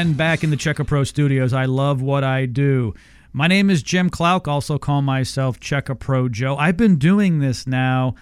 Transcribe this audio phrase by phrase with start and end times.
[0.00, 1.52] back in the Check A Pro studios.
[1.52, 2.94] I love what I do.
[3.34, 6.56] My name is Jim Clouk, also call myself Check A Pro Joe.
[6.56, 8.14] I've been doing this now,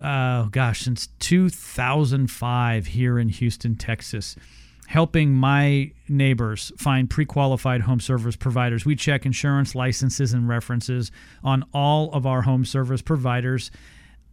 [0.00, 4.36] uh, gosh, since 2005 here in Houston, Texas,
[4.86, 8.84] helping my neighbors find pre qualified home service providers.
[8.84, 11.10] We check insurance, licenses, and references
[11.42, 13.72] on all of our home service providers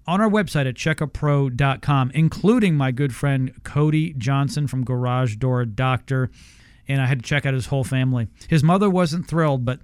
[0.06, 6.30] on our website at checkapro.com, including my good friend Cody Johnson from Garage Door Doctor.
[6.88, 8.28] And I had to check out his whole family.
[8.48, 9.80] His mother wasn't thrilled, but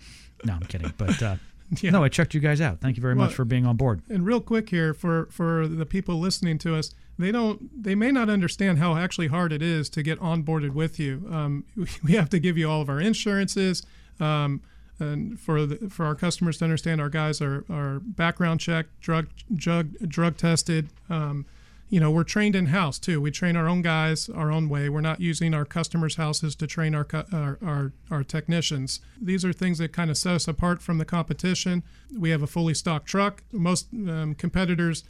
[0.46, 0.94] no, I'm kidding.
[0.98, 1.36] But uh,
[1.82, 1.92] Yeah.
[1.92, 2.82] no, I checked you guys out.
[2.82, 4.02] Thank you very Well- much for being on board.
[4.10, 8.12] And real quick here for for the people listening to us, they don't they may
[8.12, 11.26] not understand how actually hard it is to get onboarded with you.
[11.32, 11.64] Um,
[12.04, 13.84] we have to give you all of our insurances.
[14.20, 14.62] Um,
[15.00, 19.28] and for the, for our customers to understand, our guys are, are background checked, drug
[19.56, 20.90] drug drug tested.
[21.10, 21.46] Um,
[21.92, 23.20] you know, we're trained in house too.
[23.20, 24.88] We train our own guys our own way.
[24.88, 29.02] We're not using our customers' houses to train our our, our, our technicians.
[29.22, 31.84] These are things that kind of set us apart from the competition.
[32.18, 33.44] We have a fully stocked truck.
[33.52, 35.04] Most um, competitors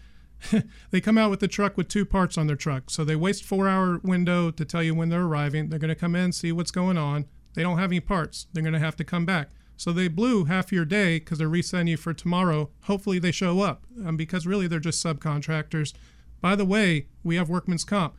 [0.91, 2.89] they come out with the truck with two parts on their truck.
[2.89, 5.69] So they waste four hour window to tell you when they're arriving.
[5.69, 7.25] They're going to come in, see what's going on.
[7.53, 8.47] They don't have any parts.
[8.53, 9.49] They're going to have to come back.
[9.77, 12.69] So they blew half your day because they're resending you for tomorrow.
[12.83, 15.93] Hopefully they show up um, because really they're just subcontractors.
[16.41, 18.15] By the way, we have workman's comp.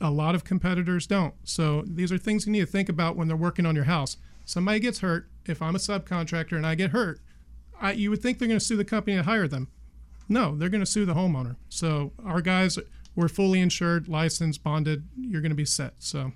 [0.00, 1.34] A lot of competitors don't.
[1.44, 4.16] So these are things you need to think about when they're working on your house.
[4.44, 5.28] Somebody gets hurt.
[5.44, 7.20] If I'm a subcontractor and I get hurt,
[7.80, 9.68] I, you would think they're going to sue the company that hired them.
[10.28, 11.56] No, they're going to sue the homeowner.
[11.68, 12.78] So our guys,
[13.14, 15.04] we're fully insured, licensed, bonded.
[15.18, 15.94] You're going to be set.
[15.98, 16.32] So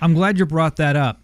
[0.00, 1.20] I'm glad you brought that up.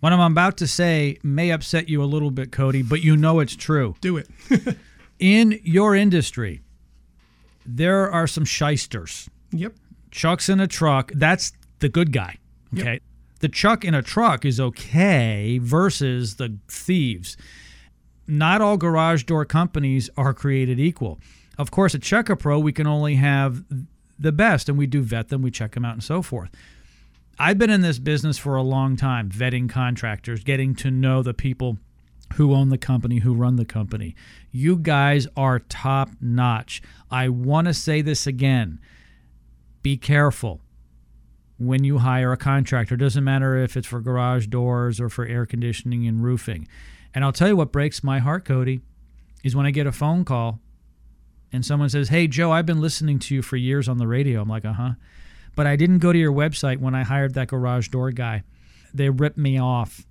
[0.00, 3.40] What I'm about to say may upset you a little bit, Cody, but you know
[3.40, 3.96] it's true.
[4.00, 4.28] do it.
[5.18, 6.60] In your industry,
[7.66, 9.28] there are some shysters.
[9.50, 9.74] yep.
[10.10, 11.12] Chuck's in a truck.
[11.14, 12.38] That's the good guy.
[12.72, 12.86] Yep.
[12.86, 13.00] Okay.
[13.40, 17.36] The chuck in a truck is okay versus the thieves.
[18.26, 21.20] Not all garage door companies are created equal.
[21.58, 23.64] Of course, at Check A Pro, we can only have
[24.18, 26.50] the best and we do vet them, we check them out, and so forth.
[27.38, 31.34] I've been in this business for a long time, vetting contractors, getting to know the
[31.34, 31.78] people
[32.36, 34.14] who own the company, who run the company.
[34.52, 36.82] You guys are top notch.
[37.10, 38.78] I want to say this again
[39.82, 40.60] be careful
[41.58, 42.96] when you hire a contractor.
[42.96, 46.66] Doesn't matter if it's for garage doors or for air conditioning and roofing.
[47.14, 48.80] And I'll tell you what breaks my heart, Cody,
[49.44, 50.60] is when I get a phone call
[51.52, 54.42] and someone says, Hey, Joe, I've been listening to you for years on the radio.
[54.42, 54.90] I'm like, Uh huh.
[55.54, 58.42] But I didn't go to your website when I hired that garage door guy.
[58.92, 60.04] They ripped me off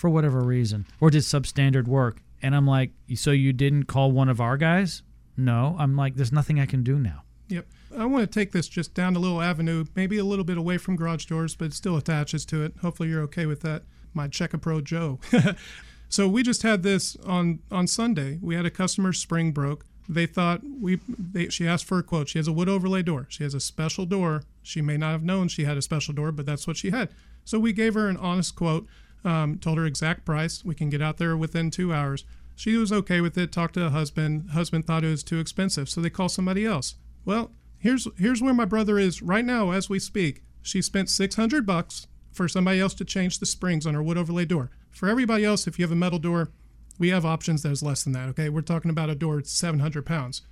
[0.00, 2.22] for whatever reason or did substandard work.
[2.42, 5.02] And I'm like, So you didn't call one of our guys?
[5.36, 5.76] No.
[5.78, 7.24] I'm like, There's nothing I can do now.
[7.48, 7.66] Yep.
[7.98, 10.78] I want to take this just down a little avenue, maybe a little bit away
[10.78, 12.74] from garage doors, but it still attaches to it.
[12.80, 13.82] Hopefully you're okay with that.
[14.14, 15.20] My Check A Pro Joe.
[16.08, 18.38] so we just had this on on Sunday.
[18.40, 19.84] We had a customer spring broke.
[20.08, 22.30] They thought we they, she asked for a quote.
[22.30, 23.26] She has a wood overlay door.
[23.28, 24.44] She has a special door.
[24.62, 27.10] She may not have known she had a special door, but that's what she had.
[27.44, 28.86] So we gave her an honest quote,
[29.24, 30.64] um, told her exact price.
[30.64, 32.24] We can get out there within two hours.
[32.56, 33.52] She was okay with it.
[33.52, 34.50] Talked to her husband.
[34.50, 36.96] Husband thought it was too expensive, so they call somebody else.
[37.24, 40.42] Well, here's here's where my brother is right now as we speak.
[40.62, 44.44] She spent 600 bucks for somebody else to change the springs on her wood overlay
[44.44, 44.70] door.
[44.90, 46.50] For everybody else, if you have a metal door,
[46.98, 48.28] we have options that is less than that.
[48.28, 50.42] Okay, we're talking about a door that's 700 pounds.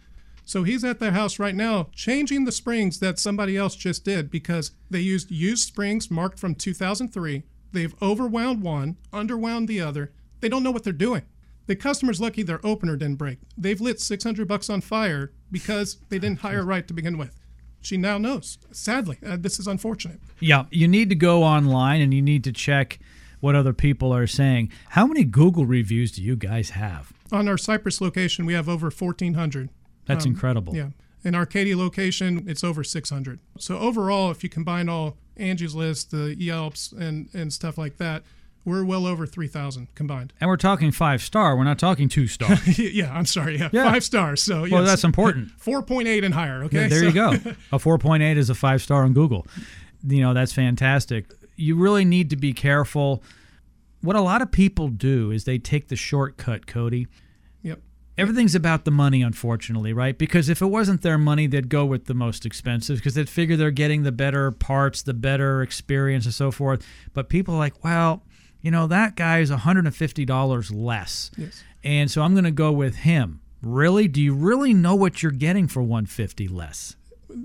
[0.44, 4.30] So he's at their house right now changing the springs that somebody else just did
[4.30, 7.42] because they used used springs marked from 2003.
[7.72, 10.12] They've overwound one, underwound the other.
[10.40, 11.22] They don't know what they're doing.
[11.66, 13.38] The customer's lucky their opener didn't break.
[13.56, 17.38] They've lit 600 bucks on fire because they didn't hire right to begin with.
[17.80, 18.58] She now knows.
[18.72, 20.20] Sadly, uh, this is unfortunate.
[20.40, 22.98] Yeah, you need to go online and you need to check
[23.40, 24.72] what other people are saying.
[24.90, 27.12] How many Google reviews do you guys have?
[27.30, 29.68] On our Cypress location, we have over 1,400.
[30.06, 30.74] That's incredible.
[30.74, 30.88] Yeah.
[31.24, 33.40] In Katy location, it's over 600.
[33.58, 38.22] So overall, if you combine all Angie's List, the Yelps, and, and stuff like that,
[38.64, 40.32] we're well over 3,000 combined.
[40.40, 41.56] And we're talking five star.
[41.56, 42.54] We're not talking two star.
[42.76, 43.56] yeah, I'm sorry.
[43.58, 43.90] Yeah, Yeah.
[43.90, 44.42] five stars.
[44.42, 44.72] So yes.
[44.72, 45.48] well, that's important.
[45.64, 46.62] 4.8 and higher.
[46.64, 46.82] Okay.
[46.82, 47.30] Yeah, there you go.
[47.72, 49.46] A 4.8 is a five star on Google.
[50.06, 51.26] You know, that's fantastic.
[51.56, 53.22] You really need to be careful.
[54.02, 57.08] What a lot of people do is they take the shortcut, Cody.
[58.18, 60.18] Everything's about the money, unfortunately, right?
[60.18, 63.56] Because if it wasn't their money, they'd go with the most expensive because they'd figure
[63.56, 66.84] they're getting the better parts, the better experience, and so forth.
[67.14, 68.24] But people are like, well,
[68.60, 71.30] you know, that guy is $150 less.
[71.36, 71.62] Yes.
[71.84, 73.40] And so I'm going to go with him.
[73.62, 74.08] Really?
[74.08, 76.96] Do you really know what you're getting for 150 less?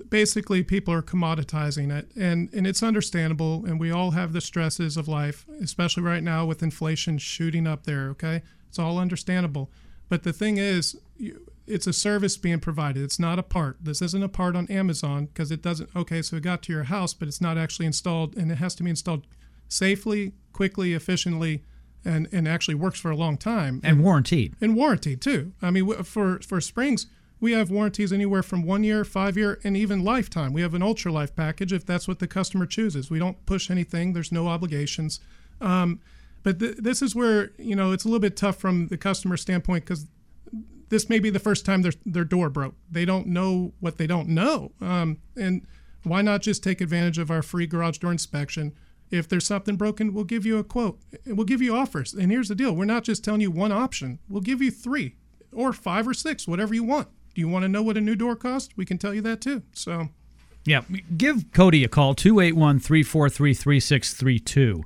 [0.10, 4.96] basically people are commoditizing it and and it's understandable and we all have the stresses
[4.96, 9.70] of life especially right now with inflation shooting up there okay it's all understandable
[10.14, 14.00] but the thing is you, it's a service being provided it's not a part this
[14.00, 17.16] isn't a part on amazon because it doesn't okay so it got to your house
[17.16, 19.26] but it's not actually installed and it has to be installed
[19.68, 21.64] safely quickly efficiently
[22.06, 25.92] and and actually works for a long time and warranted and warranty too i mean
[26.04, 27.08] for for springs
[27.40, 30.54] we have warranties anywhere from one year, five year, and even lifetime.
[30.54, 33.12] We have an ultra life package if that's what the customer chooses.
[33.12, 34.14] We don't push anything.
[34.14, 35.20] There's no obligations.
[35.60, 36.00] Um,
[36.44, 39.38] but th- this is where you know it's a little bit tough from the customer
[39.38, 40.08] standpoint because
[40.90, 42.76] this may be the first time their their door broke.
[42.92, 45.66] They don't know what they don't know, um, and
[46.04, 48.74] why not just take advantage of our free garage door inspection?
[49.10, 51.00] If there's something broken, we'll give you a quote.
[51.26, 52.14] We'll give you offers.
[52.14, 54.20] And here's the deal: we're not just telling you one option.
[54.30, 55.16] We'll give you three
[55.52, 57.08] or five or six, whatever you want.
[57.34, 58.70] Do you want to know what a new door costs?
[58.76, 59.64] We can tell you that too.
[59.74, 60.10] So,
[60.66, 60.82] yeah,
[61.18, 64.84] give Cody a call 281 343 3632.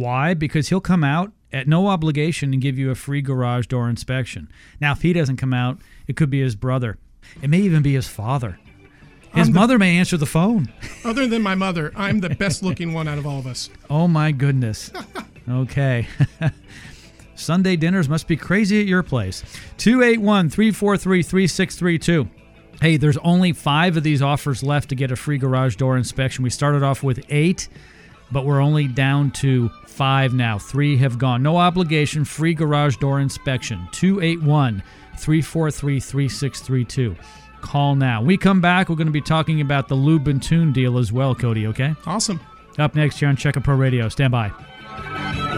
[0.00, 0.32] Why?
[0.32, 4.50] Because he'll come out at no obligation and give you a free garage door inspection.
[4.80, 6.96] Now, if he doesn't come out, it could be his brother.
[7.42, 8.58] It may even be his father.
[9.34, 10.72] His the, mother may answer the phone.
[11.04, 13.68] Other than my mother, I'm the best looking one out of all of us.
[13.90, 14.90] Oh, my goodness.
[15.48, 16.06] Okay.
[17.34, 19.42] Sunday dinners must be crazy at your place.
[19.76, 22.28] 281 343 3632.
[22.80, 26.42] Hey, there's only five of these offers left to get a free garage door inspection.
[26.42, 27.68] We started off with eight,
[28.32, 30.58] but we're only down to five now.
[30.58, 31.42] Three have gone.
[31.42, 33.88] No obligation, free garage door inspection.
[33.92, 34.82] 281
[35.18, 37.16] 343 3632.
[37.60, 38.22] Call now.
[38.22, 41.34] we come back, we're going to be talking about the Lubin Tune deal as well,
[41.34, 41.94] Cody, okay?
[42.06, 42.40] Awesome.
[42.78, 44.08] Up next here on Check A Pro Radio.
[44.08, 45.49] Stand by.